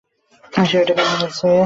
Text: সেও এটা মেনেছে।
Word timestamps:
সেও 0.53 0.81
এটা 0.83 0.93
মেনেছে। 0.99 1.51